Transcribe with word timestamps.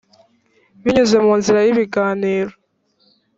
binyuze 0.83 1.17
mu 1.25 1.33
nzira 1.39 1.59
y 1.65 1.71
ibiganiro 1.73 2.53